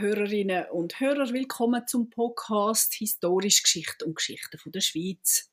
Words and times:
Hörerinnen 0.00 0.66
und 0.70 1.00
Hörer, 1.00 1.32
willkommen 1.32 1.84
zum 1.88 2.08
Podcast 2.08 2.94
Historisch 2.94 3.64
Geschichte 3.64 4.04
und 4.04 4.14
Geschichten 4.14 4.56
von 4.56 4.70
der 4.70 4.80
Schweiz. 4.80 5.50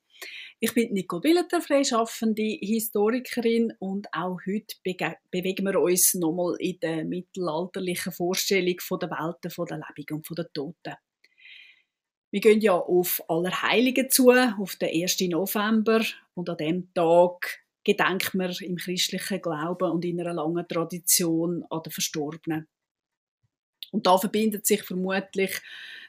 Ich 0.60 0.72
bin 0.72 0.92
Nicole 0.92 1.20
Billeter, 1.20 1.60
freischaffende 1.60 2.56
Historikerin 2.60 3.72
und 3.80 4.06
auch 4.12 4.38
heute 4.46 4.76
bewegen 5.32 5.66
wir 5.66 5.80
uns 5.80 6.14
nochmal 6.14 6.54
in 6.60 6.78
der 6.78 7.04
mittelalterlichen 7.04 8.12
Vorstellung 8.12 8.78
von 8.78 9.00
der 9.00 9.10
Welten 9.10 9.50
von 9.50 9.66
der 9.66 9.78
Lebenden 9.78 10.18
und 10.18 10.26
von 10.28 10.36
der 10.36 10.52
Toten. 10.52 10.94
Wir 12.30 12.40
gehen 12.40 12.60
ja 12.60 12.74
auf 12.74 13.28
Allerheiligen 13.28 14.10
zu, 14.10 14.30
auf 14.30 14.76
den 14.76 15.02
1. 15.02 15.22
November 15.22 16.04
und 16.34 16.48
an 16.48 16.56
dem 16.56 16.94
Tag 16.94 17.64
gedenken 17.82 18.38
wir 18.38 18.62
im 18.62 18.76
christlichen 18.76 19.42
Glauben 19.42 19.90
und 19.90 20.04
in 20.04 20.20
einer 20.20 20.34
langen 20.34 20.68
Tradition 20.68 21.64
an 21.68 21.82
den 21.82 21.90
Verstorbenen. 21.90 22.68
Und 23.96 24.06
da 24.06 24.18
verbindet 24.18 24.66
sich 24.66 24.82
vermutlich 24.82 25.50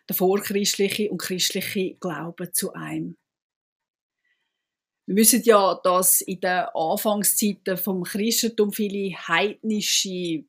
der 0.10 0.16
vorchristliche 0.18 1.10
und 1.10 1.20
christliche 1.20 1.96
Glaube 2.02 2.52
zu 2.52 2.74
einem. 2.74 3.16
Wir 5.06 5.16
wissen 5.16 5.42
ja, 5.46 5.80
dass 5.82 6.20
in 6.20 6.42
den 6.42 6.66
Anfangszeiten 6.74 7.78
vom 7.78 8.04
Christentum 8.04 8.74
viele 8.74 9.16
heidnische 9.16 10.44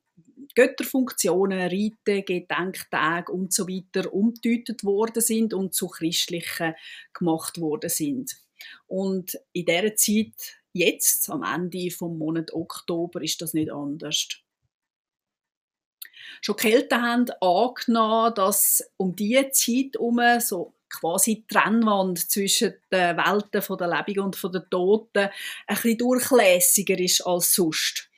Götterfunktionen, 0.56 1.68
Riten, 1.68 2.24
Gedenktage 2.24 3.30
und 3.30 3.52
so 3.52 3.68
weiter 3.68 4.12
umgedeutet 4.12 4.82
worden 4.82 5.22
sind 5.22 5.54
und 5.54 5.74
zu 5.74 5.86
christlichen 5.86 6.74
gemacht 7.12 7.60
worden 7.60 7.88
sind. 7.88 8.36
Und 8.88 9.38
in 9.52 9.66
dieser 9.66 9.94
Zeit, 9.94 10.56
jetzt, 10.72 11.30
am 11.30 11.44
Ende 11.44 11.92
vom 11.92 12.18
Monat 12.18 12.52
Oktober, 12.52 13.22
ist 13.22 13.40
das 13.40 13.54
nicht 13.54 13.70
anders. 13.70 14.42
Schon 16.40 16.56
Kelten 16.56 17.02
haben 17.02 17.26
angenommen, 17.40 18.34
dass 18.34 18.82
um 18.96 19.14
diese 19.14 19.50
Zeit 19.50 19.94
herum 19.94 20.20
so 20.40 20.74
quasi 20.88 21.36
die 21.36 21.46
Trennwand 21.46 22.18
zwischen 22.30 22.74
den 22.90 23.16
Welten 23.16 23.76
der 23.78 23.88
Lebenden 23.88 24.24
und 24.24 24.54
der 24.54 24.70
Toten 24.70 25.18
ein 25.18 25.30
bisschen 25.66 25.98
durchlässiger 25.98 26.98
ist 26.98 27.26
als 27.26 27.54
sonst. 27.54 28.08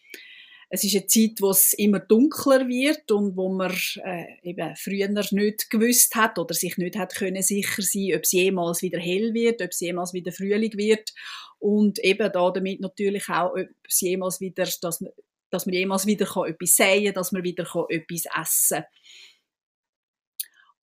Es 0.73 0.85
ist 0.85 0.95
eine 0.95 1.07
Zeit, 1.07 1.41
wo 1.41 1.51
es 1.51 1.73
immer 1.73 1.99
dunkler 1.99 2.69
wird 2.69 3.11
und 3.11 3.37
wo 3.37 3.49
man 3.49 3.73
äh, 4.05 4.27
eben 4.45 4.77
früher 4.77 5.09
nicht 5.09 5.69
gewusst 5.69 6.15
hat 6.15 6.39
oder 6.39 6.55
sich 6.55 6.79
nicht 6.79 6.97
hat 6.97 7.17
können 7.17 7.43
sicher 7.43 7.83
sein, 7.83 8.13
ob 8.15 8.23
es 8.23 8.31
jemals 8.31 8.81
wieder 8.81 9.01
hell 9.01 9.35
wird, 9.35 9.61
ob 9.63 9.71
es 9.71 9.81
jemals 9.81 10.15
wieder 10.15 10.31
Frühling 10.31 10.73
wird 10.77 11.13
und 11.59 11.99
eben 11.99 12.31
da 12.31 12.51
damit 12.53 12.81
natürlich 12.81 13.29
auch, 13.29 13.51
ob 13.51 13.69
es 13.89 14.01
jemals 14.01 14.41
wieder, 14.41 14.69
dass 14.81 15.01
man, 15.01 15.11
dass 15.51 15.67
man 15.67 15.75
jemals 15.75 16.07
wieder 16.07 16.27
kann 16.27 16.47
etwas 16.47 16.77
säen, 16.77 17.15
dass 17.15 17.33
man 17.33 17.43
wieder 17.43 17.65
kann 17.65 17.85
etwas 17.89 18.25
essen. 18.41 18.85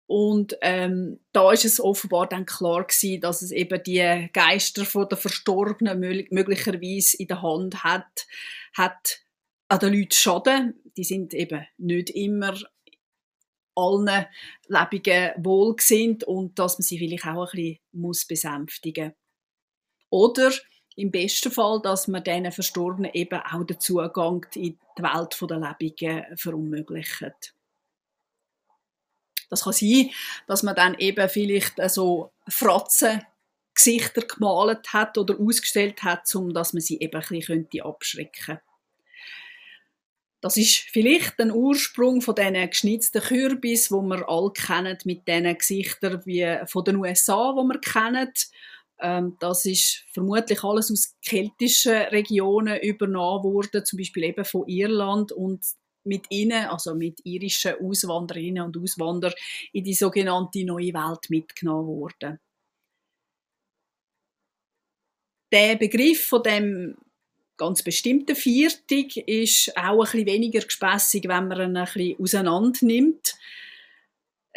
Und 0.08 0.56
ähm, 0.62 1.20
da 1.32 1.52
ist 1.52 1.66
es 1.66 1.80
offenbar 1.80 2.30
dann 2.30 2.46
klar 2.46 2.86
gewesen, 2.86 3.22
dass 3.22 3.42
es 3.42 3.52
eben 3.52 3.82
die 3.84 4.30
Geister 4.34 4.86
der 5.06 5.18
Verstorbenen 5.18 6.28
möglicherweise 6.30 7.18
in 7.18 7.28
der 7.28 7.42
Hand 7.42 7.84
hat, 7.84 8.28
hat 8.78 9.22
an 9.68 9.80
den 9.80 9.94
Leuten 9.94 10.12
schaden. 10.12 10.80
Die 10.96 11.04
sind 11.04 11.34
eben 11.34 11.66
nicht 11.78 12.12
immer 12.12 12.56
allen 13.76 14.26
Lebenden 14.68 15.44
wohlgesinnt 15.44 16.24
und 16.24 16.60
dass 16.60 16.78
man 16.78 16.84
sie 16.84 17.00
vielleicht 17.00 17.26
auch 17.26 17.52
ein 17.52 17.58
bisschen 17.58 17.80
muss 17.92 18.26
besänftigen 18.26 19.14
Oder 20.10 20.52
im 20.96 21.12
besten 21.12 21.52
Fall, 21.52 21.82
dass 21.82 22.08
man 22.08 22.24
diesen 22.24 22.52
Verstorbenen 22.52 23.12
eben 23.14 23.40
auch 23.42 23.66
den 23.66 23.80
Zugang 23.80 24.46
in 24.56 24.78
die 24.98 25.04
Welt 25.04 25.38
der 25.42 25.58
Lebenden 25.58 26.38
verunmöglicht. 26.38 27.54
Das 29.50 29.64
kann 29.64 29.74
sein, 29.74 30.10
dass 30.48 30.64
man 30.64 30.76
dann 30.76 30.96
eben 30.98 31.30
vielleicht 31.30 31.76
so 31.90 32.32
Fratzen 32.48 33.22
Gesichter 33.76 34.22
gemalt 34.22 34.94
hat 34.94 35.18
oder 35.18 35.38
ausgestellt 35.38 36.02
hat, 36.04 36.34
um 36.34 36.54
dass 36.54 36.74
man 36.74 36.82
sie 36.82 36.98
eben 37.00 37.22
ein 37.22 37.28
bisschen 37.28 37.82
abschrecken 37.82 38.46
könnte. 38.46 38.62
Das 40.40 40.58
ist 40.58 40.78
vielleicht 40.92 41.40
ein 41.40 41.52
Ursprung 41.52 42.22
von 42.22 42.36
diesen 42.36 42.70
geschnitzten 42.70 43.22
Kürbis, 43.22 43.92
wo 43.92 44.02
wir 44.02 44.30
alle 44.30 44.52
kennen, 44.52 44.98
mit 45.04 45.28
diesen 45.28 45.58
Gesichtern 45.58 46.22
wie 46.26 46.60
von 46.68 46.86
den 46.86 46.98
USA, 46.98 47.56
wo 47.56 47.64
wir 47.64 47.82
kennen. 47.82 48.32
Ähm, 49.00 49.38
das 49.40 49.66
ist 49.66 50.06
vermutlich 50.14 50.64
alles 50.64 50.92
aus 50.92 51.16
keltischen 51.26 51.94
Regionen 51.94 52.80
übernommen 52.82 53.44
worden, 53.44 53.86
zum 53.86 53.98
Beispiel 53.98 54.24
eben 54.24 54.46
von 54.46 54.68
Irland 54.68 55.32
und 55.32 55.66
mit 56.06 56.26
ihnen, 56.30 56.66
also 56.68 56.96
mit 56.96 57.20
irischen 57.24 57.76
Auswanderinnen 57.82 58.64
und 58.64 58.78
Auswanderern, 58.78 59.34
in 59.74 59.84
die 59.84 59.94
sogenannte 59.94 60.64
neue 60.64 60.94
Welt 60.94 61.30
mitgenommen 61.30 61.88
worden. 61.88 62.40
Der 65.52 65.76
Begriff 65.76 66.26
von 66.26 66.44
dem 66.44 66.98
ganz 67.58 67.82
bestimmten 67.84 68.36
Viertig 68.36 69.18
ist 69.18 69.76
auch 69.78 70.00
ein 70.00 70.12
bisschen 70.12 70.26
weniger 70.26 70.60
gespässig, 70.60 71.28
wenn 71.28 71.48
man 71.48 71.62
ihn 71.62 71.78
ein 71.78 71.86
bisschen 71.86 72.20
auseinander 72.20 72.80
nimmt. 72.82 73.36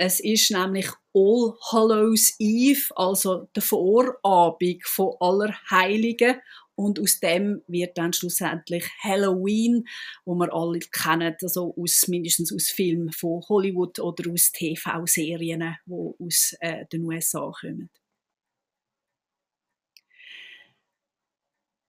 Es 0.01 0.21
ist 0.21 0.53
nämlich 0.53 0.87
All 1.13 1.55
Hallows 1.73 2.37
Eve, 2.39 2.85
also 2.95 3.49
der 3.57 3.63
Vorabend 3.65 4.87
von 4.87 5.17
aller 5.19 5.53
Heiligen 5.73 6.37
und 6.77 7.01
aus 7.01 7.19
dem 7.19 7.63
wird 7.67 7.99
dann 7.99 8.13
schlussendlich 8.13 8.85
Halloween, 9.03 9.89
wo 10.25 10.37
wir 10.37 10.55
alle 10.55 10.79
kennen, 10.79 11.35
also 11.43 11.75
aus, 11.77 12.07
mindestens 12.07 12.55
aus 12.55 12.71
Filmen 12.71 13.11
von 13.11 13.43
Hollywood 13.49 13.99
oder 13.99 14.31
aus 14.31 14.53
TV-Serien, 14.53 15.75
die 15.85 16.25
aus 16.25 16.55
äh, 16.61 16.87
den 16.87 17.03
USA 17.03 17.51
kommen. 17.61 17.91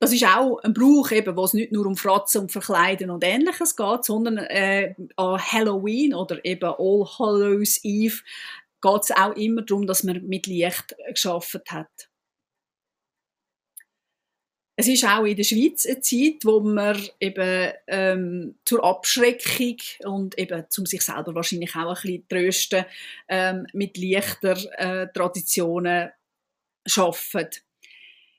Das 0.01 0.13
ist 0.13 0.23
auch 0.23 0.59
ein 0.59 0.73
Brauch, 0.73 1.11
eben, 1.11 1.35
wo 1.35 1.43
es 1.43 1.53
nicht 1.53 1.73
nur 1.73 1.85
um 1.85 1.97
Fratzen 1.97 2.43
und 2.43 2.51
Verkleiden 2.51 3.09
und 3.09 3.23
Ähnliches 3.23 3.75
geht, 3.75 4.05
sondern 4.05 4.37
äh, 4.37 4.95
an 5.17 5.39
Halloween 5.39 6.13
oder 6.13 6.43
eben 6.45 6.69
All 6.69 7.05
Hallows 7.05 7.83
Eve 7.83 8.21
geht 8.81 9.01
es 9.03 9.11
auch 9.11 9.35
immer 9.35 9.61
darum, 9.61 9.85
dass 9.87 10.03
man 10.03 10.25
mit 10.25 10.47
Licht 10.47 10.95
geschaffen 11.09 11.61
hat. 11.67 12.09
Es 14.77 14.87
ist 14.87 15.03
auch 15.03 15.25
in 15.25 15.35
der 15.35 15.43
Schweiz 15.43 15.85
eine 15.85 15.99
Zeit, 15.99 16.45
wo 16.45 16.61
man 16.61 16.97
eben 17.19 17.73
ähm, 17.87 18.55
zur 18.63 18.81
Abschreckung 18.85 19.75
und 20.05 20.37
eben 20.39 20.63
zum 20.69 20.85
sich 20.85 21.01
selber 21.01 21.35
wahrscheinlich 21.35 21.75
auch 21.75 21.89
ein 21.89 22.01
bisschen 22.01 22.27
trösten 22.29 22.85
ähm, 23.27 23.67
mit 23.73 23.97
leichter 23.97 24.55
äh, 24.77 25.11
Traditionen 25.11 26.11
arbeitet. 26.95 27.65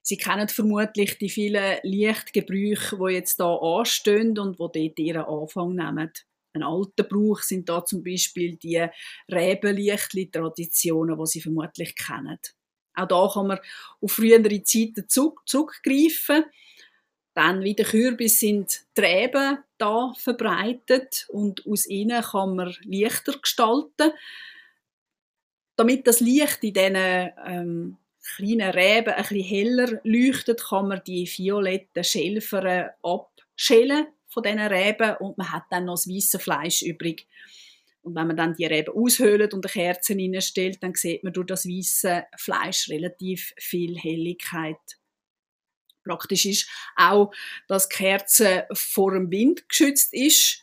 Sie 0.03 0.17
kennen 0.17 0.49
vermutlich 0.49 1.19
die 1.19 1.29
vielen 1.29 1.79
Lichtgebrüche, 1.83 2.97
die 2.97 3.13
jetzt 3.13 3.39
da 3.39 3.55
anstehen 3.55 4.39
und 4.39 4.59
wo 4.59 4.69
dort 4.69 4.99
ihren 4.99 5.25
Anfang 5.25 5.75
nehmen. 5.75 6.11
Ein 6.53 6.63
alter 6.63 7.05
Brauch 7.05 7.41
sind 7.41 7.69
da 7.69 7.85
zum 7.85 8.03
Beispiel 8.03 8.57
die 8.57 8.85
Rebenlichtli-Traditionen, 9.31 11.19
die 11.19 11.27
Sie 11.27 11.41
vermutlich 11.41 11.95
kennen. 11.95 12.39
Auch 12.95 13.07
da 13.07 13.31
kann 13.33 13.47
man 13.47 13.59
auf 14.01 14.13
frühere 14.13 14.63
Zeiten 14.63 15.07
zurückgreifen. 15.09 16.45
Dann 17.35 17.63
wie 17.63 17.75
der 17.75 17.87
Kürbis 17.87 18.41
sind 18.41 18.81
die 18.97 19.01
Reben 19.01 19.59
da 19.79 20.13
verbreitet 20.17 21.27
und 21.29 21.65
aus 21.67 21.87
ihnen 21.87 22.23
kann 22.23 22.57
man 22.57 22.75
Lichter 22.83 23.39
gestalten. 23.39 24.13
Damit 25.77 26.07
das 26.07 26.21
Licht 26.21 26.65
in 26.65 26.73
diesen 26.75 26.97
ähm, 26.97 27.97
kleinen 28.37 28.71
Reben 28.71 29.15
ein 29.15 29.23
bisschen 29.23 29.43
heller 29.43 30.01
leuchtet, 30.05 30.63
kann 30.63 30.89
man 30.89 31.03
die 31.07 31.27
violetten 31.27 32.05
Schälferen 32.05 32.91
abschälen 33.03 34.07
von 34.29 34.43
diesen 34.43 34.61
Reben 34.61 35.17
und 35.17 35.39
man 35.39 35.51
hat 35.53 35.65
dann 35.71 35.87
noch 35.87 35.95
das 35.95 36.09
weiße 36.09 36.39
Fleisch 36.39 36.83
übrig. 36.83 37.27
Und 38.03 38.15
wenn 38.15 38.29
man 38.29 38.37
dann 38.37 38.55
die 38.55 38.65
Reben 38.65 38.95
aushöhlt 38.95 39.53
und 39.53 39.65
eine 39.65 39.73
Kerze 39.73 40.15
reinstellt, 40.15 40.83
dann 40.83 40.95
sieht 40.95 41.23
man 41.23 41.33
durch 41.33 41.49
das 41.49 41.67
weiße 41.67 42.25
Fleisch 42.37 42.89
relativ 42.89 43.53
viel 43.59 43.99
Helligkeit. 43.99 44.79
Praktisch 46.03 46.47
ist 46.47 46.71
auch, 46.97 47.33
dass 47.69 47.89
die 47.89 47.97
Kerze 47.97 48.67
vor 48.73 49.13
dem 49.13 49.31
Wind 49.31 49.69
geschützt 49.69 50.15
ist. 50.15 50.63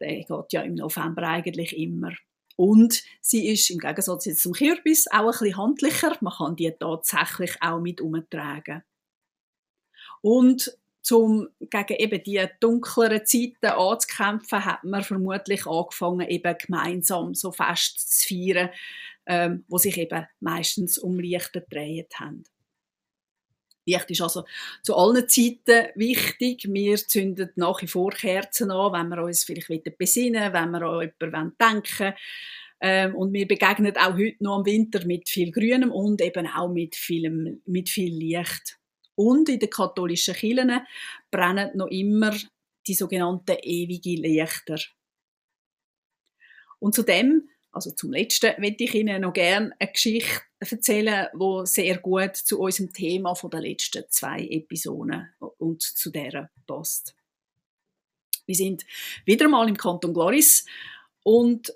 Der 0.00 0.24
geht 0.24 0.52
ja 0.52 0.62
im 0.62 0.74
November 0.74 1.22
eigentlich 1.24 1.76
immer. 1.76 2.12
Und 2.60 3.04
sie 3.22 3.48
ist 3.48 3.70
im 3.70 3.78
Gegensatz 3.78 4.26
jetzt 4.26 4.42
zum 4.42 4.52
Kürbis 4.52 5.06
auch 5.10 5.20
ein 5.20 5.30
bisschen 5.30 5.56
handlicher. 5.56 6.14
Man 6.20 6.34
kann 6.34 6.56
die 6.56 6.70
tatsächlich 6.78 7.56
auch 7.62 7.80
mit 7.80 8.02
umtragen. 8.02 8.82
Und 10.20 10.76
um 11.10 11.48
gegen 11.58 11.96
eben 11.96 12.22
die 12.22 12.46
dunkleren 12.60 13.24
Zeiten 13.24 13.64
anzukämpfen, 13.64 14.62
hat 14.62 14.84
man 14.84 15.02
vermutlich 15.02 15.66
angefangen, 15.66 16.28
eben 16.28 16.54
gemeinsam 16.58 17.32
so 17.32 17.50
fest 17.50 18.20
zu 18.20 18.28
feiern, 18.28 18.68
ähm, 19.24 19.64
wo 19.66 19.78
sich 19.78 19.96
eben 19.96 20.26
meistens 20.40 20.98
um 20.98 21.18
Lichter 21.18 21.62
gedreht 21.62 22.12
haben. 22.20 22.44
Licht 23.90 24.10
ist 24.10 24.22
also 24.22 24.44
zu 24.82 24.96
allen 24.96 25.28
Zeiten 25.28 25.88
wichtig. 25.94 26.66
Wir 26.70 26.96
zünden 26.96 27.50
nach 27.56 27.82
wie 27.82 27.86
vor 27.86 28.10
Kerzen 28.10 28.70
an, 28.70 28.92
wenn 28.92 29.08
wir 29.08 29.24
uns 29.24 29.44
vielleicht 29.44 29.68
wieder 29.68 29.90
besinnen, 29.90 30.52
wenn 30.52 30.70
wir 30.70 30.82
an 30.82 31.12
jemanden 31.20 31.56
denken 31.58 32.14
Ähm, 32.82 33.14
und 33.14 33.34
wir 33.34 33.46
begegnen 33.46 33.94
auch 33.98 34.14
heute 34.14 34.42
noch 34.42 34.60
im 34.60 34.64
Winter 34.64 35.04
mit 35.04 35.28
viel 35.28 35.52
Grünem 35.52 35.92
und 35.92 36.22
eben 36.22 36.46
auch 36.46 36.72
mit, 36.72 36.96
vielem, 36.96 37.60
mit 37.66 37.90
viel 37.90 38.14
Licht. 38.14 38.78
Und 39.14 39.50
in 39.50 39.58
den 39.58 39.68
katholischen 39.68 40.34
Kirchen 40.34 40.80
brennen 41.30 41.76
noch 41.76 41.88
immer 41.88 42.34
die 42.86 42.94
sogenannten 42.94 43.58
ewigen 43.62 44.22
Lichter. 44.22 44.78
Und 46.78 46.94
zudem, 46.94 47.50
also 47.70 47.90
zum 47.90 48.12
Letzten, 48.12 48.58
möchte 48.58 48.84
ich 48.84 48.94
Ihnen 48.94 49.20
noch 49.20 49.34
gerne 49.34 49.72
eine 49.78 49.92
Geschichte 49.92 50.40
erzählen, 50.60 51.28
die 51.34 51.66
sehr 51.66 51.98
gut 51.98 52.36
zu 52.36 52.60
unserem 52.60 52.92
Thema 52.92 53.34
von 53.34 53.50
der 53.50 53.60
letzten 53.60 54.04
zwei 54.08 54.46
Episoden 54.46 55.28
und 55.58 55.82
zu 55.82 56.10
der 56.10 56.50
passt. 56.66 57.14
Wir 58.46 58.54
sind 58.54 58.84
wieder 59.24 59.48
mal 59.48 59.68
im 59.68 59.76
Kanton 59.76 60.12
Gloris 60.12 60.66
und 61.22 61.72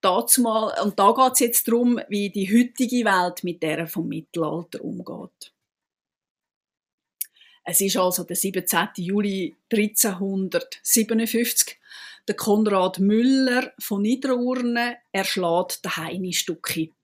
dazu 0.00 0.42
mal, 0.42 0.74
und 0.82 0.98
da 0.98 1.12
geht 1.12 1.32
es 1.34 1.40
jetzt 1.40 1.68
darum, 1.68 2.00
wie 2.08 2.30
die 2.30 2.48
heutige 2.48 3.04
Welt 3.04 3.44
mit 3.44 3.62
der 3.62 3.86
vom 3.86 4.08
Mittelalter 4.08 4.82
umgeht. 4.82 5.52
Es 7.64 7.82
ist 7.82 7.98
also 7.98 8.24
der 8.24 8.36
17. 8.36 8.88
Juli 8.96 9.54
1357. 9.70 11.78
Der 12.26 12.34
Konrad 12.34 12.98
Müller 12.98 13.72
von 13.78 14.02
Niederurne 14.02 14.96
erschlägt 15.12 15.84
den 15.84 15.96
Heini 15.96 16.32
Stucki. 16.32 16.94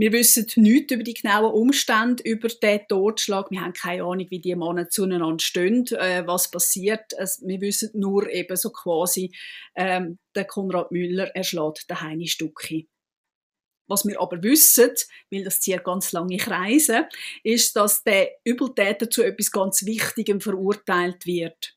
Wir 0.00 0.12
wissen 0.12 0.46
nichts 0.54 0.92
über 0.92 1.02
die 1.02 1.14
genauen 1.14 1.52
Umstände 1.52 2.22
über 2.22 2.46
den 2.46 2.86
Totschlag. 2.86 3.50
Wir 3.50 3.62
haben 3.62 3.72
keine 3.72 4.04
Ahnung, 4.04 4.28
wie 4.30 4.38
die 4.38 4.54
Männer 4.54 4.88
zueinander 4.88 5.40
stehen, 5.40 5.86
äh, 5.88 6.24
was 6.24 6.52
passiert. 6.52 7.10
wir 7.42 7.60
wissen 7.60 7.90
nur 7.94 8.30
eben 8.30 8.56
so 8.56 8.70
quasi, 8.70 9.34
ähm, 9.74 10.20
der 10.36 10.44
Konrad 10.44 10.92
Müller 10.92 11.34
erschlägt 11.34 11.90
den 11.90 12.00
Heini 12.00 12.28
Stucki. 12.28 12.88
Was 13.88 14.06
wir 14.06 14.20
aber 14.20 14.40
wissen, 14.40 14.92
weil 15.32 15.42
das 15.42 15.58
zieht 15.58 15.82
ganz 15.82 16.12
lange 16.12 16.36
Kreise, 16.36 17.08
ist, 17.42 17.74
dass 17.74 18.04
der 18.04 18.30
Übeltäter 18.44 19.10
zu 19.10 19.24
etwas 19.24 19.50
ganz 19.50 19.84
Wichtigem 19.84 20.40
verurteilt 20.40 21.26
wird. 21.26 21.76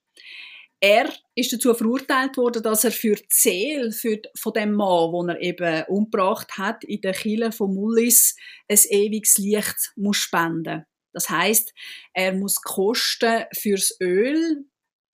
Er 0.83 1.13
ist 1.35 1.53
dazu 1.53 1.75
verurteilt 1.75 2.37
worden, 2.37 2.63
dass 2.63 2.83
er 2.83 2.91
für 2.91 3.15
die 3.15 3.25
Seele 3.29 3.91
für, 3.91 4.19
von 4.35 4.53
dem 4.53 4.73
Mann, 4.73 5.11
den 5.11 5.29
er 5.29 5.41
eben 5.41 5.83
umgebracht 5.85 6.57
hat, 6.57 6.83
in 6.83 7.01
der 7.01 7.13
Kille 7.13 7.51
von 7.51 7.75
Mullis, 7.75 8.35
ein 8.67 8.79
ewiges 8.89 9.37
Licht 9.37 9.93
muss 9.95 10.17
spenden. 10.17 10.85
Das 11.13 11.29
heißt, 11.29 11.71
er 12.13 12.33
muss 12.33 12.55
Kosten 12.55 13.45
fürs 13.53 13.95
Öl, 14.01 14.65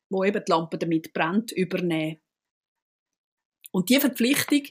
wo 0.09 0.23
eben 0.23 0.43
die 0.45 0.51
Lampe 0.51 0.77
damit 0.77 1.11
brennt, 1.11 1.51
übernehmen. 1.51 2.21
Und 3.71 3.89
die 3.89 3.99
Verpflichtung, 3.99 4.63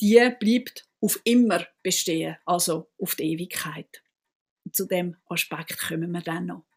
die 0.00 0.30
bleibt 0.40 0.88
auf 1.02 1.20
immer 1.24 1.66
bestehen, 1.82 2.38
also 2.46 2.90
auf 2.98 3.14
die 3.14 3.32
Ewigkeit. 3.32 4.02
Und 4.64 4.74
zu 4.74 4.86
dem 4.86 5.16
Aspekt 5.26 5.78
kommen 5.78 6.10
wir 6.12 6.22
dann 6.22 6.46
noch. 6.46 6.69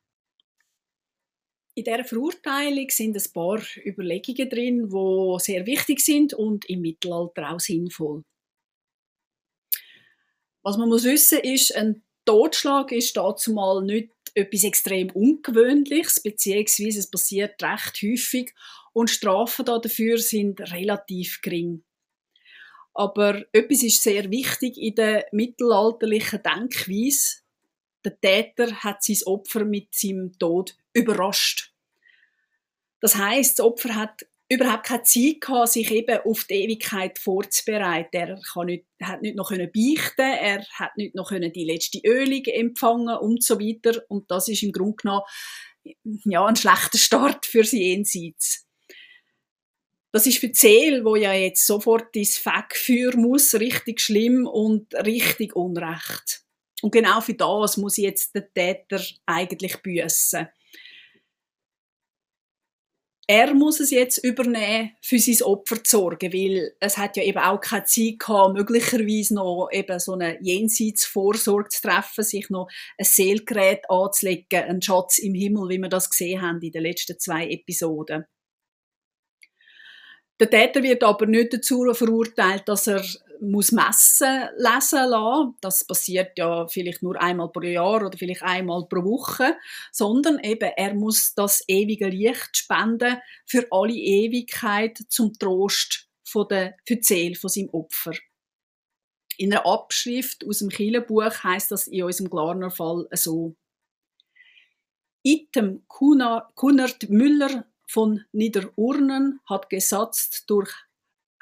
In 1.76 1.84
dieser 1.86 2.04
Verurteilung 2.04 2.90
sind 2.90 3.18
ein 3.18 3.34
paar 3.34 3.60
Überlegungen 3.84 4.50
drin, 4.50 4.90
die 4.90 5.40
sehr 5.40 5.66
wichtig 5.66 6.02
sind 6.02 6.34
und 6.34 6.66
im 6.70 6.82
Mittelalter 6.82 7.52
auch 7.52 7.60
sinnvoll. 7.60 8.24
Was 10.62 10.78
man 10.78 10.88
muss 10.88 11.04
wissen 11.04 11.40
ist, 11.40 11.76
ein 11.76 12.04
Totschlag 12.26 12.92
ist 12.92 13.18
dazu 13.18 13.54
mal 13.54 13.84
nicht 13.84 14.12
etwas 14.36 14.64
extrem 14.64 15.10
Ungewöhnliches, 15.12 16.22
beziehungsweise 16.22 17.00
es 17.00 17.10
passiert 17.10 17.62
recht 17.62 18.02
häufig 18.02 18.54
und 18.94 19.10
Strafen 19.10 19.66
dafür 19.66 20.18
sind 20.20 20.62
relativ 20.72 21.42
gering. 21.42 21.84
Aber 22.94 23.44
etwas 23.52 23.84
ist 23.84 24.04
sehr 24.04 24.30
wichtig 24.30 24.78
in 24.78 24.96
der 24.96 25.26
mittelalterlichen 25.32 26.42
Denkweise. 26.44 27.43
Der 28.06 28.20
Täter 28.20 28.84
hat 28.84 29.04
sein 29.04 29.18
Opfer 29.26 29.66
mit 29.66 29.94
seinem 29.94 30.38
Tod 30.38 30.76
überrascht. 30.94 31.74
Das 33.00 33.16
heißt, 33.16 33.60
das 33.60 33.66
Opfer 33.66 33.96
hat 33.96 34.26
überhaupt 34.50 34.86
keine 34.86 35.04
Zeit 35.04 35.42
gehabt, 35.42 35.70
sich 35.70 35.92
eben 35.92 36.20
auf 36.26 36.46
die 36.46 36.56
Ewigkeit 36.56 37.18
vorzubereiten. 37.18 38.16
Er 38.16 38.42
kann 38.54 38.68
nicht, 38.68 38.86
hat 39.02 39.22
nicht 39.22 39.36
noch 39.36 39.50
können 39.50 39.72
beichten, 39.72 40.22
er 40.22 40.66
hat 40.74 40.96
nicht 40.98 41.16
noch 41.16 41.30
können 41.30 41.52
die 41.52 41.66
letzte 41.66 42.00
Ölung 42.06 42.44
empfangen 42.46 43.18
und 43.18 43.44
so 43.44 43.60
weiter. 43.60 44.04
Und 44.10 44.30
das 44.30 44.48
ist 44.48 44.64
im 44.64 44.72
Grunde 44.72 44.98
genommen 44.98 45.24
ja 46.26 46.46
ein 46.46 46.56
schlechter 46.56 46.98
Start 46.98 47.46
für 47.46 47.64
sie 47.64 47.84
Jenseits. 47.84 48.68
Das 50.12 50.28
ist 50.28 50.38
für 50.38 50.50
die 50.50 50.54
Seele, 50.54 51.04
wo 51.04 51.16
ja 51.16 51.34
jetzt 51.34 51.66
sofort 51.66 52.16
ins 52.16 52.40
führen 52.74 53.22
muss, 53.22 53.56
richtig 53.56 54.00
schlimm 54.00 54.46
und 54.46 54.94
richtig 54.94 55.56
unrecht. 55.56 56.44
Und 56.84 56.92
genau 56.92 57.22
für 57.22 57.34
das 57.34 57.78
muss 57.78 57.96
jetzt 57.96 58.36
der 58.36 58.54
Täter 58.54 59.02
eigentlich 59.26 59.82
büßen. 59.82 60.50
Er 63.26 63.54
muss 63.54 63.80
es 63.80 63.90
jetzt 63.90 64.18
übernehmen, 64.18 64.92
für 65.02 65.18
sein 65.18 65.48
Opfer 65.48 65.82
zu 65.82 65.98
sorgen, 65.98 66.34
weil 66.34 66.76
es 66.82 66.98
hat 66.98 67.16
ja 67.16 67.24
eben 67.24 67.40
auch 67.40 67.62
keine 67.62 67.86
Zeit 67.86 68.20
gehabt, 68.20 68.56
möglicherweise 68.56 69.36
noch 69.36 69.70
eben 69.72 69.98
so 69.98 70.12
eine 70.12 70.38
Jenseitsvorsorge 70.42 71.70
zu 71.70 71.84
treffen, 71.84 72.26
sich 72.26 72.50
noch 72.50 72.68
ein 72.98 73.06
Seelgerät 73.06 73.90
anzulegen, 73.90 74.64
einen 74.64 74.82
Schatz 74.82 75.20
im 75.20 75.36
Himmel, 75.36 75.70
wie 75.70 75.78
wir 75.78 75.88
das 75.88 76.10
gesehen 76.10 76.42
haben 76.42 76.62
in 76.62 76.74
den 76.74 76.84
letzten 76.84 77.18
zwei 77.18 77.48
Episoden. 77.48 78.26
Der 80.38 80.50
Täter 80.50 80.84
wird 80.84 81.04
aber 81.06 81.28
nicht 81.28 81.54
dazu 81.54 81.94
verurteilt, 81.94 82.68
dass 82.68 82.88
er 82.88 83.06
muss 83.44 83.72
Messen 83.72 84.50
lesen 84.58 85.10
lassen. 85.10 85.56
Das 85.62 85.86
passiert 85.86 86.38
ja 86.38 86.68
vielleicht 86.68 87.04
nur 87.04 87.22
einmal 87.22 87.52
pro 87.52 87.62
Jahr 87.62 88.06
oder 88.06 88.18
vielleicht 88.18 88.44
einmal 88.44 88.88
pro 88.88 89.04
Woche, 89.04 89.56
sondern 89.92 90.40
eben 90.40 90.72
er 90.76 90.94
muss 90.94 91.34
das 91.36 91.64
ewige 91.68 92.08
Licht 92.08 92.58
spenden 92.58 93.18
für 93.46 93.68
alle 93.72 93.94
Ewigkeit 93.94 94.98
zum 95.10 95.34
Trost 95.34 96.10
von 96.24 96.48
der, 96.48 96.76
für 96.86 96.96
die 96.96 97.04
Seele 97.04 97.36
von 97.36 97.50
seinem 97.50 97.70
Opfer. 97.70 98.14
In 99.38 99.52
einer 99.52 99.66
Abschrift 99.66 100.46
aus 100.48 100.60
dem 100.60 100.70
Kirchenbuch 100.70 101.44
heißt 101.44 101.72
das 101.72 101.88
in 101.88 102.04
unserem 102.04 102.30
Glarner 102.30 102.72
Fall 102.72 103.08
so. 103.12 103.56
Item 105.24 105.84
Kunert 105.88 107.10
Müller 107.10 107.66
von 107.88 108.24
Niederurnen 108.32 109.40
hat 109.46 109.70
gesatzt 109.70 110.44
durch 110.48 110.72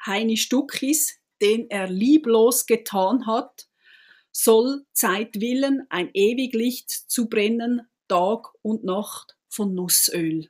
Heini 0.06 0.36
Stuckis, 0.36 1.21
den 1.42 1.68
er 1.68 1.88
lieblos 1.88 2.66
getan 2.66 3.26
hat, 3.26 3.68
soll 4.30 4.86
Zeitwillen 4.92 5.86
ein 5.90 6.08
ewig 6.14 6.54
Licht 6.54 6.90
zu 6.90 7.28
brennen, 7.28 7.82
Tag 8.08 8.48
und 8.62 8.84
Nacht 8.84 9.36
von 9.48 9.74
Nussöl. 9.74 10.48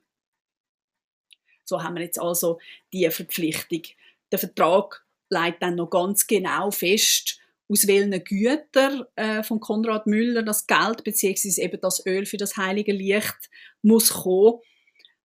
So 1.64 1.82
haben 1.82 1.96
wir 1.96 2.02
jetzt 2.02 2.20
also 2.20 2.60
die 2.92 3.08
Verpflichtung. 3.10 3.82
Der 4.30 4.38
Vertrag 4.38 5.04
legt 5.30 5.62
dann 5.62 5.76
noch 5.76 5.90
ganz 5.90 6.26
genau 6.26 6.70
fest, 6.70 7.40
aus 7.68 7.86
welchen 7.86 8.22
Gütern 8.22 9.04
äh, 9.16 9.42
von 9.42 9.58
Konrad 9.58 10.06
Müller 10.06 10.42
das 10.42 10.66
Geld 10.66 11.02
bzw. 11.04 11.62
eben 11.62 11.80
das 11.80 12.04
Öl 12.06 12.26
für 12.26 12.36
das 12.36 12.56
heilige 12.56 12.92
Licht 12.92 13.50
muss 13.82 14.10
kommen 14.10 14.60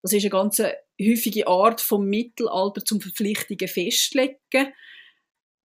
das 0.07 0.13
ist 0.13 0.23
eine 0.23 0.31
ganz 0.31 0.63
häufige 1.03 1.49
Art 1.49 1.81
vom 1.81 2.07
Mittelalter 2.07 2.85
zum 2.85 3.01
Verpflichtungen 3.01 3.67
festlegen. 3.67 4.73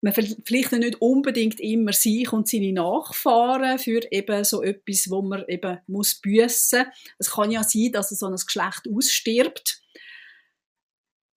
Man 0.01 0.13
verpflichtet 0.13 0.79
nicht 0.79 1.01
unbedingt 1.01 1.60
immer 1.60 1.93
sich 1.93 2.31
und 2.34 2.48
seine 2.48 2.74
Nachfahren 2.74 3.77
für 3.77 4.01
eben 4.12 4.43
so 4.43 4.63
etwas, 4.63 5.10
wo 5.10 5.22
man 5.22 5.46
eben 5.48 5.79
muss 5.88 6.15
büßen. 6.15 6.86
Es 7.20 7.31
kann 7.31 7.51
ja 7.51 7.63
sein, 7.63 7.91
dass 7.91 8.10
so 8.10 8.25
ein 8.25 8.36
Geschlecht 8.36 8.88
ausstirbt. 8.91 9.81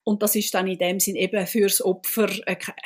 Und 0.07 0.23
das 0.23 0.35
ist 0.35 0.53
dann 0.53 0.67
in 0.67 0.79
dem 0.79 1.01
Sinn 1.01 1.17
eben 1.17 1.47
fürs 1.47 1.81
Opfer 1.83 2.29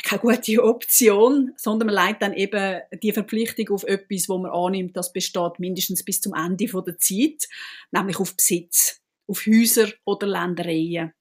keine 0.04 0.20
gute 0.20 0.62
Option, 0.62 1.52
sondern 1.56 1.92
man 1.92 2.06
legt 2.06 2.22
dann 2.22 2.32
eben 2.32 2.80
die 3.02 3.12
Verpflichtung 3.12 3.70
auf 3.70 3.82
etwas, 3.84 4.28
wo 4.28 4.38
man 4.38 4.52
annimmt, 4.52 4.96
das 4.96 5.12
besteht 5.12 5.58
mindestens 5.58 6.04
bis 6.04 6.20
zum 6.20 6.34
Ende 6.34 6.66
der 6.66 6.98
Zeit, 6.98 7.48
nämlich 7.90 8.20
auf 8.20 8.36
Besitz 8.36 9.00
auf 9.28 9.46
Häuser 9.46 9.88
oder 10.04 10.26
Ländereien. 10.26 11.12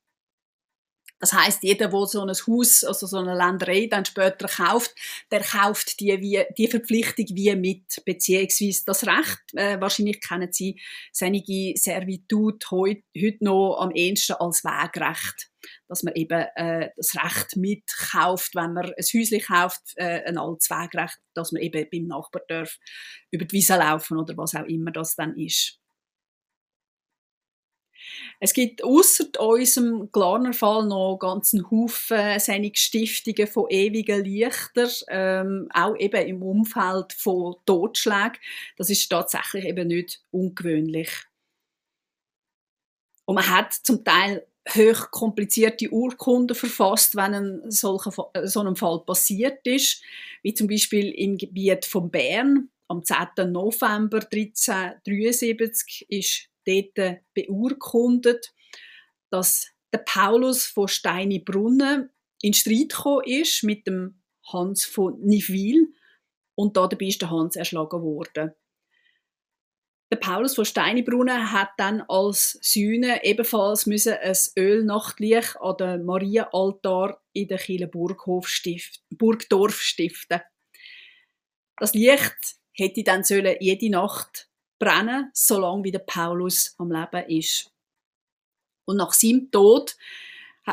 Das 1.19 1.33
heißt, 1.33 1.63
jeder, 1.63 1.87
der 1.87 2.05
so 2.05 2.21
ein 2.21 2.29
Haus, 2.29 2.83
also 2.83 3.07
so 3.07 3.17
eine 3.17 3.35
Länderei 3.35 3.87
dann 3.89 4.05
später 4.05 4.47
kauft, 4.47 4.93
der 5.31 5.41
kauft 5.41 5.99
die, 5.99 6.19
wie, 6.21 6.43
die 6.55 6.67
Verpflichtung 6.67 7.25
wie 7.29 7.55
mit, 7.55 8.03
beziehungsweise 8.05 8.85
das 8.85 9.07
Recht. 9.07 9.41
Äh, 9.53 9.81
wahrscheinlich 9.81 10.21
kennen 10.21 10.51
Sie 10.51 10.79
seine 11.11 11.41
Servitut 11.75 12.69
heute, 12.69 13.03
heute 13.17 13.43
noch 13.43 13.77
am 13.79 13.91
ehesten 13.91 14.33
als 14.33 14.63
Wegrecht. 14.63 15.49
Dass 15.87 16.03
man 16.03 16.13
eben 16.13 16.45
äh, 16.55 16.91
das 16.95 17.15
Recht 17.15 17.57
mitkauft, 17.57 18.55
wenn 18.55 18.73
man 18.73 18.85
ein 18.85 18.93
Häuschen 18.97 19.41
kauft, 19.41 19.81
äh, 19.95 20.23
ein 20.23 20.37
altes 20.37 20.69
Wegrecht, 20.69 21.17
dass 21.33 21.51
man 21.51 21.61
eben 21.61 21.87
beim 21.91 22.05
Nachbar 22.05 22.43
darf 22.47 22.77
über 23.31 23.45
die 23.45 23.53
Wiese 23.53 23.75
laufen 23.75 24.17
oder 24.17 24.37
was 24.37 24.55
auch 24.55 24.65
immer 24.65 24.91
das 24.91 25.15
dann 25.15 25.35
ist. 25.35 25.79
Es 28.39 28.53
gibt 28.53 28.83
außer 28.83 29.25
unserem 29.39 30.11
Glarnerfall 30.11 30.85
noch 30.85 31.17
ganzen 31.17 31.69
Haufen 31.71 32.39
Stiftungen 32.75 33.47
von 33.47 33.65
ewigen 33.69 34.23
Lichtern, 34.23 34.89
ähm, 35.07 35.69
auch 35.73 35.95
eben 35.97 36.27
im 36.27 36.43
Umfeld 36.43 37.13
von 37.13 37.55
Totschlägen. 37.65 38.37
Das 38.77 38.91
ist 38.91 39.09
tatsächlich 39.09 39.65
eben 39.65 39.87
nicht 39.87 40.21
ungewöhnlich. 40.29 41.09
Und 43.25 43.35
man 43.35 43.49
hat 43.49 43.73
zum 43.73 44.03
Teil 44.03 44.45
hoch 44.69 45.11
komplizierte 45.11 45.89
Urkunden 45.89 46.55
verfasst, 46.55 47.15
wenn 47.15 47.33
ein 47.33 47.71
solcher, 47.71 48.11
äh, 48.33 48.47
so 48.47 48.61
ein 48.61 48.75
Fall 48.75 48.99
passiert 49.05 49.65
ist, 49.65 50.01
wie 50.43 50.53
zum 50.53 50.67
Beispiel 50.67 51.09
im 51.11 51.37
Gebiet 51.37 51.85
von 51.85 52.11
Bern. 52.11 52.69
Am 52.87 53.03
10. 53.03 53.51
November 53.51 54.19
1373 54.19 56.05
ist 56.09 56.49
dort 56.67 57.19
beurkundet, 57.33 58.53
dass 59.29 59.67
der 59.93 59.99
Paulus 59.99 60.65
von 60.65 60.87
Steinibrunnen 60.87 62.09
in 62.41 62.53
Streit 62.53 62.89
gekommen 62.89 63.23
ist 63.25 63.63
mit 63.63 63.87
dem 63.87 64.21
Hans 64.51 64.85
von 64.85 65.19
Niville 65.21 65.87
und 66.55 66.77
dabei 66.77 67.05
ist 67.05 67.21
der 67.21 67.31
Hans 67.31 67.55
erschlagen 67.55 68.01
worden. 68.01 68.53
Der 70.09 70.17
Paulus 70.17 70.55
von 70.55 70.63
Steinibrunnen 70.63 71.51
hat 71.51 71.71
dann 71.77 72.01
als 72.07 72.57
Sühne 72.61 73.25
ebenfalls 73.25 73.85
müssen 73.85 74.13
ein 74.13 74.37
Ölnachtlicht 74.57 75.57
an 75.59 75.75
den 75.77 76.05
Marienaltar 76.05 77.21
in 77.33 77.49
der 77.49 77.57
Kirche 77.57 77.89
stift, 78.43 79.01
Burgdorf 79.09 79.81
stiften. 79.81 80.41
Das 81.77 81.93
Licht 81.93 82.55
hätte 82.71 83.03
dann 83.03 83.23
jede 83.59 83.89
Nacht 83.89 84.46
brennen, 84.79 85.29
solange 85.33 85.83
wie 85.85 85.91
der 85.91 85.99
Paulus 85.99 86.75
am 86.77 86.91
Leben 86.91 87.29
ist. 87.29 87.71
Und 88.85 88.97
nach 88.97 89.13
seinem 89.13 89.51
Tod, 89.51 89.97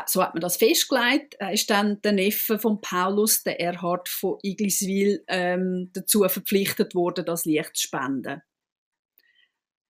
so 0.05 0.21
hat 0.21 0.33
man 0.33 0.41
das 0.41 0.57
festgelegt, 0.57 1.35
ist 1.51 1.69
dann 1.69 2.01
der 2.01 2.13
Neffe 2.13 2.59
von 2.59 2.81
Paulus, 2.81 3.43
der 3.43 3.59
Erhard 3.59 4.09
von 4.09 4.37
Igliswil, 4.41 5.23
ähm, 5.27 5.89
dazu 5.93 6.27
verpflichtet 6.27 6.95
worden, 6.95 7.25
das 7.25 7.45
Licht 7.45 7.75
zu 7.75 7.83
spenden. 7.83 8.41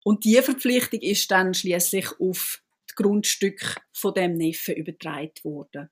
Und 0.03 0.23
diese 0.23 0.43
Verpflichtung 0.43 1.01
ist 1.01 1.31
dann 1.31 1.53
schließlich 1.53 2.19
auf 2.19 2.61
das 2.87 2.95
Grundstück 2.95 3.81
von 3.91 4.13
dem 4.13 4.37
Neffen 4.37 4.75
übertragen 4.75 5.33
worden. 5.43 5.89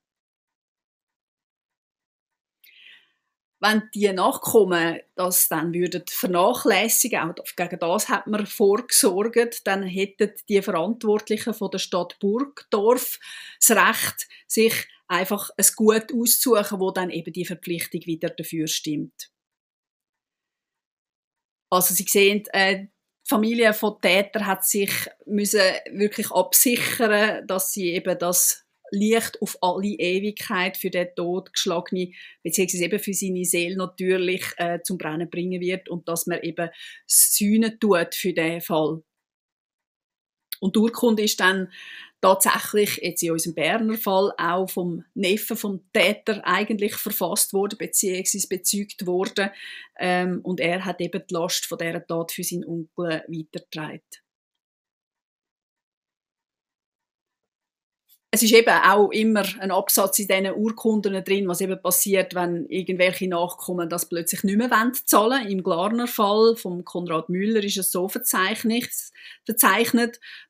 Wenn 3.59 3.83
die 3.93 4.11
Nachkommen 4.11 4.99
das 5.15 5.47
dann 5.47 5.73
würden 5.73 6.03
vernachlässigen, 6.07 7.19
auch 7.19 7.55
gegen 7.55 7.79
das 7.79 8.09
hat 8.09 8.27
man 8.27 8.45
vorgesorgt, 8.45 9.65
dann 9.65 9.83
hätten 9.83 10.33
die 10.49 10.61
Verantwortlichen 10.61 11.53
von 11.53 11.71
der 11.71 11.79
Stadt 11.79 12.19
Burgdorf 12.19 13.19
das 13.59 13.71
Recht, 13.77 14.27
sich 14.47 14.87
einfach 15.07 15.49
ein 15.57 15.65
Gut 15.75 16.13
auszusuchen, 16.13 16.79
wo 16.79 16.91
dann 16.91 17.09
eben 17.09 17.31
die 17.31 17.45
Verpflichtung 17.45 18.01
wieder 18.05 18.29
dafür 18.29 18.67
stimmt. 18.67 19.29
Also 21.69 21.93
Sie 21.93 22.03
sehen, 22.03 22.43
äh, 22.53 22.87
die 23.25 23.29
Familie 23.29 23.73
von 23.73 23.99
Täter 24.01 24.45
hat 24.45 24.65
sich 24.65 24.91
müssen 25.25 25.61
wirklich 25.91 26.29
absichern, 26.31 27.47
dass 27.47 27.71
sie 27.71 27.91
eben 27.91 28.19
das 28.19 28.62
Licht 28.93 29.41
auf 29.41 29.57
alle 29.61 29.87
Ewigkeit 29.87 30.77
für 30.77 30.89
den 30.89 31.07
Tod 31.15 31.51
geschlagene, 31.51 32.11
beziehungsweise 32.43 32.85
eben 32.85 32.99
für 32.99 33.13
seine 33.13 33.43
Seele 33.43 33.75
natürlich 33.75 34.45
äh, 34.57 34.79
zum 34.83 34.97
Brennen 34.97 35.29
bringen 35.29 35.59
wird 35.59 35.89
und 35.89 36.07
dass 36.07 36.27
man 36.27 36.41
eben 36.41 36.69
Sühne 37.07 37.79
tut 37.79 38.13
für 38.13 38.33
den 38.33 38.61
Fall. 38.61 39.01
Und 40.59 40.75
die 40.75 40.79
Urkunde 40.79 41.23
ist 41.23 41.39
dann 41.39 41.69
tatsächlich 42.21 42.97
jetzt 43.01 43.21
in 43.21 43.31
unserem 43.31 43.55
Berner 43.55 43.97
Fall 43.97 44.31
auch 44.37 44.69
vom 44.69 45.03
Neffen 45.13 45.57
vom 45.57 45.81
Täter 45.91 46.41
eigentlich 46.45 46.95
verfasst 46.95 47.51
worden 47.51 47.77
beziehungsweise 47.77 48.47
bezeugt 48.47 49.05
worden 49.05 49.49
ähm, 49.99 50.39
und 50.41 50.61
er 50.61 50.85
hat 50.85 51.01
eben 51.01 51.21
die 51.29 51.33
Last 51.33 51.65
von 51.65 51.77
dieser 51.77 52.05
Tat 52.07 52.31
für 52.31 52.43
seinen 52.43 52.63
Onkel 52.63 53.25
weitergetragen. 53.27 54.22
Es 58.33 58.41
ist 58.41 58.51
eben 58.51 58.73
auch 58.73 59.11
immer 59.11 59.43
ein 59.59 59.69
Absatz 59.69 60.17
in 60.17 60.27
diesen 60.27 60.55
Urkunden 60.55 61.23
drin, 61.23 61.47
was 61.47 61.61
eben 61.61 61.79
passiert, 61.79 62.33
wenn 62.33 62.65
irgendwelche 62.65 63.27
Nachkommen 63.27 63.87
das 63.87 64.09
plötzlich 64.09 64.43
nicht 64.43 64.57
mehr 64.57 64.71
zahlen 65.05 65.47
Im 65.49 65.61
Glarner 65.61 66.07
Fall 66.07 66.55
vom 66.55 66.83
Konrad 66.83 67.29
Müller 67.29 67.63
ist 67.63 67.77
es 67.77 67.91
so 67.91 68.09
verzeichnet, 68.09 68.89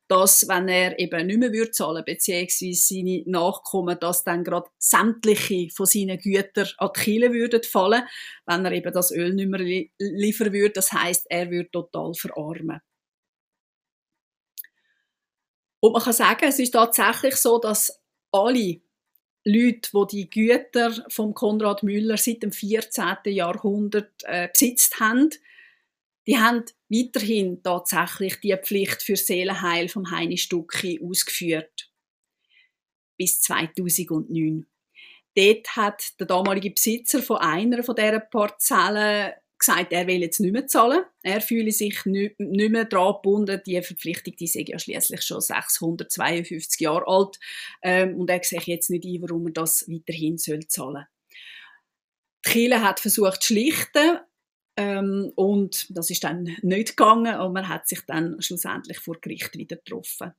dass 0.07 0.47
wenn 0.47 0.69
er 0.69 0.97
eben 0.97 1.27
nicht 1.27 1.39
mehr 1.39 1.51
würde 1.51 1.71
zahlen 1.71 2.05
beziehungsweise 2.05 2.73
seine 2.73 3.23
Nachkommen, 3.25 3.99
dass 3.99 4.23
dann 4.23 4.45
gerade 4.45 4.69
sämtliche 4.77 5.69
von 5.75 5.85
seinen 5.85 6.19
Gütern 6.19 6.69
an 6.77 6.89
die 6.95 7.01
Kiele 7.01 7.33
würden 7.33 7.63
fallen, 7.63 8.03
wenn 8.45 8.63
er 8.63 8.71
eben 8.71 8.93
das 8.93 9.11
Öl 9.11 9.33
nicht 9.33 9.49
mehr 9.49 9.89
liefern 9.99 10.53
würde. 10.53 10.71
Das 10.75 10.93
heißt, 10.93 11.25
er 11.29 11.51
würde 11.51 11.69
total 11.69 12.13
verarmen. 12.13 12.79
Und 15.83 15.91
man 15.91 16.01
kann 16.01 16.13
sagen, 16.13 16.45
es 16.45 16.59
ist 16.59 16.71
tatsächlich 16.71 17.35
so, 17.35 17.59
dass 17.59 18.01
alle 18.31 18.79
Leute, 19.43 19.89
die 19.91 20.07
die 20.11 20.29
Güter 20.29 20.93
von 21.09 21.33
Konrad 21.33 21.83
Müller 21.83 22.15
seit 22.15 22.41
dem 22.41 22.53
14. 22.53 23.17
Jahrhundert 23.25 24.13
äh, 24.23 24.47
besitzt 24.47 25.01
haben, 25.01 25.29
die 26.25 26.37
haben 26.37 26.63
weiterhin 26.87 27.61
tatsächlich 27.63 28.39
die 28.39 28.55
Pflicht 28.55 29.03
für 29.03 29.17
Seelenheil 29.17 29.89
vom 29.89 30.09
Heini 30.09 30.37
Stucki 30.37 31.01
ausgeführt. 31.03 31.91
Bis 33.17 33.41
2009. 33.41 34.65
Dort 35.35 35.75
hat 35.75 36.17
der 36.17 36.27
damalige 36.27 36.71
Besitzer 36.71 37.21
von 37.21 37.39
einer 37.39 37.83
von 37.83 37.95
dieser 37.95 38.21
Parzellen 38.21 39.33
gesagt, 39.65 39.93
er 39.93 40.07
will 40.07 40.21
jetzt 40.21 40.39
nicht 40.39 40.51
mehr 40.51 40.67
zahlen. 40.67 41.03
Er 41.21 41.41
fühle 41.41 41.71
sich 41.71 42.05
nicht, 42.05 42.39
mehr 42.39 42.85
daran 42.85 43.15
gebunden. 43.15 43.61
Die 43.65 43.81
Verpflichtung, 43.81 44.35
die 44.35 44.45
ist 44.45 44.55
ja 44.55 44.79
schließlich 44.79 45.21
schon 45.21 45.41
652 45.41 46.81
Jahre 46.81 47.07
alt. 47.07 47.39
Ähm, 47.81 48.19
und 48.19 48.29
er 48.29 48.43
sieht 48.43 48.67
jetzt 48.67 48.89
nicht 48.89 49.05
ein, 49.05 49.21
warum 49.21 49.47
er 49.47 49.53
das 49.53 49.87
weiterhin 49.87 50.37
soll 50.37 50.67
zahlen 50.67 51.05
Die 52.45 52.51
Kirche 52.51 52.81
hat 52.81 52.99
versucht 52.99 53.41
zu 53.41 53.53
schlichten. 53.53 54.19
Ähm, 54.75 55.31
und 55.35 55.87
das 55.89 56.09
ist 56.09 56.23
dann 56.23 56.55
nicht 56.61 56.97
gegangen. 56.97 57.39
Und 57.39 57.53
man 57.53 57.69
hat 57.69 57.87
sich 57.87 58.01
dann 58.05 58.41
schlussendlich 58.41 58.99
vor 58.99 59.19
Gericht 59.21 59.57
wieder 59.57 59.77
getroffen. 59.77 60.33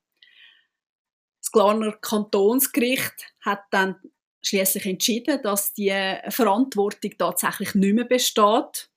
Das 1.40 1.52
Glarner 1.52 1.92
Kantonsgericht 1.92 3.34
hat 3.40 3.62
dann 3.70 3.96
schließlich 4.42 4.86
entschieden, 4.86 5.40
dass 5.42 5.72
die 5.72 5.94
Verantwortung 6.28 7.12
tatsächlich 7.16 7.74
nicht 7.74 7.94
mehr 7.94 8.04
besteht 8.04 8.90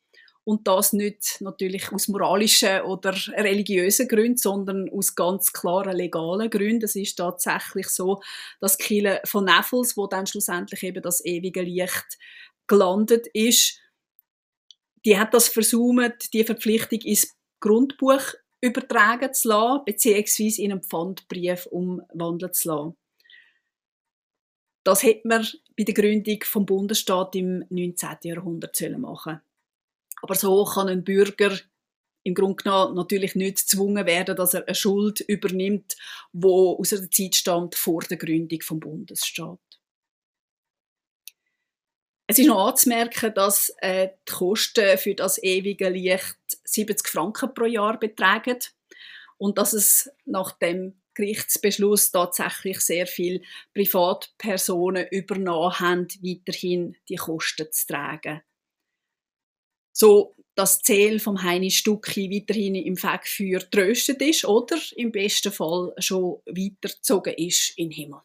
und 0.47 0.65
das 0.65 0.93
nicht 0.93 1.41
natürlich 1.41 1.91
aus 1.91 2.07
moralischen 2.07 2.79
oder 2.83 3.13
religiösen 3.33 4.07
Gründen, 4.07 4.37
sondern 4.37 4.89
aus 4.89 5.13
ganz 5.13 5.51
klaren 5.51 5.97
legalen 5.97 6.49
Gründen. 6.49 6.85
Es 6.85 6.95
ist 6.95 7.17
tatsächlich 7.17 7.89
so, 7.89 8.21
dass 8.61 8.77
Kille 8.77 9.19
von 9.25 9.43
Neffels, 9.43 9.97
wo 9.97 10.07
dann 10.07 10.25
schlussendlich 10.25 10.83
eben 10.83 11.03
das 11.03 11.23
ewige 11.25 11.63
Licht 11.63 12.17
gelandet 12.65 13.27
ist, 13.33 13.81
die 15.03 15.19
hat 15.19 15.33
das 15.33 15.49
versucht, 15.49 16.33
die 16.33 16.45
Verpflichtung 16.45 17.01
ins 17.01 17.35
Grundbuch 17.59 18.21
übertragen 18.61 19.33
zu 19.33 19.49
lassen, 19.49 19.83
beziehungsweise 19.83 20.61
in 20.61 20.71
einen 20.71 20.81
Pfandbrief 20.81 21.65
umwandeln 21.65 22.53
zu 22.53 22.69
lassen. 22.69 22.97
Das 24.85 25.03
hätte 25.03 25.27
man 25.27 25.45
bei 25.77 25.83
der 25.83 25.93
Gründung 25.93 26.39
vom 26.45 26.65
Bundesstaat 26.65 27.35
im 27.35 27.65
19. 27.69 28.17
Jahrhundert 28.23 28.79
machen 28.97 29.33
sollen. 29.33 29.46
Aber 30.21 30.35
so 30.35 30.65
kann 30.65 30.89
ein 30.89 31.03
Bürger 31.03 31.57
im 32.23 32.33
Grunde 32.33 32.63
genommen 32.63 32.95
natürlich 32.95 33.35
nicht 33.35 33.59
gezwungen 33.59 34.05
werden, 34.05 34.35
dass 34.35 34.53
er 34.53 34.67
eine 34.67 34.75
Schuld 34.75 35.21
übernimmt, 35.21 35.95
wo 36.33 36.77
aus 36.77 36.89
der 36.89 37.09
Zeit 37.09 37.35
stammt 37.35 37.75
vor 37.75 38.01
der 38.01 38.17
Gründung 38.17 38.61
vom 38.61 38.81
Bundesstaat. 38.81 39.59
Es 42.29 42.37
ist 42.37 42.47
noch 42.47 42.67
anzumerken, 42.67 43.33
dass 43.33 43.73
äh, 43.77 44.09
die 44.27 44.31
Kosten 44.33 44.97
für 44.97 45.15
das 45.15 45.41
ewige 45.41 45.87
Licht 45.87 46.35
70 46.65 47.07
Franken 47.07 47.53
pro 47.53 47.63
Jahr 47.63 47.97
betragen 47.97 48.59
und 49.37 49.57
dass 49.57 49.71
es 49.71 50.11
nach 50.25 50.51
dem 50.51 50.99
Gerichtsbeschluss 51.13 52.11
tatsächlich 52.11 52.81
sehr 52.81 53.07
viele 53.07 53.41
Privatpersonen 53.73 55.07
übernommen 55.07 55.79
haben, 55.79 56.07
weiterhin 56.21 56.97
die 57.07 57.15
Kosten 57.15 57.71
zu 57.71 57.87
tragen 57.87 58.41
so 59.97 60.35
das 60.53 60.83
Ziel 60.83 61.19
vom 61.19 61.41
Heini 61.41 61.71
Stucki 61.71 62.29
weiterhin 62.29 62.75
im 62.75 62.97
Fegfeuer 62.97 63.59
tröstet 63.59 64.21
ist 64.21 64.45
oder 64.45 64.77
im 64.95 65.11
besten 65.11 65.51
Fall 65.51 65.91
schon 65.97 66.39
weitergezogen 66.45 67.33
ist 67.33 67.73
in 67.77 67.89
den 67.89 67.95
Himmel. 67.95 68.21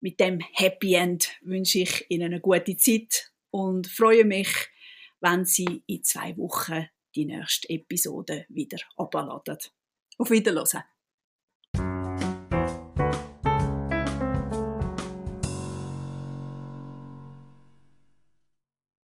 Mit 0.00 0.18
dem 0.18 0.40
Happy 0.54 0.94
End 0.94 1.30
wünsche 1.42 1.78
ich 1.78 2.06
Ihnen 2.08 2.24
eine 2.24 2.40
gute 2.40 2.76
Zeit 2.76 3.30
und 3.50 3.86
freue 3.86 4.24
mich, 4.24 4.48
wenn 5.20 5.44
Sie 5.44 5.84
in 5.86 6.02
zwei 6.02 6.36
Wochen 6.36 6.88
die 7.14 7.26
nächste 7.26 7.68
Episode 7.70 8.46
wieder 8.48 8.78
abladen. 8.96 9.58
Auf 10.18 10.30
Wiedersehen. 10.30 10.82